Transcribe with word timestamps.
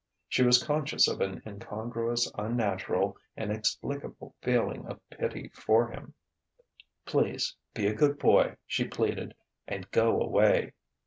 She 0.27 0.41
was 0.41 0.63
conscious 0.63 1.07
of 1.07 1.21
an 1.21 1.43
incongruous, 1.45 2.31
unnatural, 2.35 3.17
inexplicable 3.37 4.33
feeling 4.41 4.87
of 4.87 4.99
pity 5.11 5.49
for 5.49 5.91
him. 5.91 6.15
"Please 7.05 7.55
be 7.75 7.85
a 7.85 7.93
good 7.93 8.17
boy," 8.17 8.57
she 8.65 8.87
pleaded, 8.87 9.35
"and 9.67 9.91
go 9.91 10.19
away." 10.19 10.73